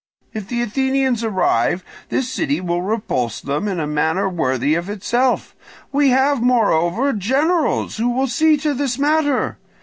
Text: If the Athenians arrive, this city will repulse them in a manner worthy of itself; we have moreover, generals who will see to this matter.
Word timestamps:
If 0.33 0.47
the 0.47 0.63
Athenians 0.63 1.23
arrive, 1.23 1.83
this 2.09 2.27
city 2.27 2.59
will 2.59 2.81
repulse 2.81 3.39
them 3.39 3.67
in 3.67 3.79
a 3.79 3.85
manner 3.85 4.27
worthy 4.27 4.73
of 4.73 4.89
itself; 4.89 5.55
we 5.91 6.09
have 6.09 6.41
moreover, 6.41 7.13
generals 7.13 7.97
who 7.97 8.09
will 8.09 8.25
see 8.25 8.57
to 8.57 8.73
this 8.73 8.97
matter. 8.97 9.59